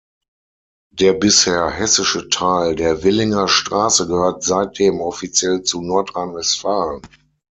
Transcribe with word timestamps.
Der 0.91 1.13
bisher 1.13 1.69
hessische 1.69 2.27
Teil 2.29 2.75
der 2.75 3.03
Willinger 3.03 3.47
Straße 3.47 4.07
gehört 4.07 4.41
seitdem 4.41 4.99
offiziell 4.99 5.61
zu 5.61 5.79
Nordrhein-Westfalen. 5.79 7.03